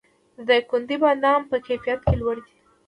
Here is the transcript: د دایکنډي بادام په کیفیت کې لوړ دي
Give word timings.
د 0.37 0.39
دایکنډي 0.49 0.97
بادام 1.03 1.41
په 1.49 1.57
کیفیت 1.65 1.99
کې 2.07 2.15
لوړ 2.21 2.37
دي 2.45 2.55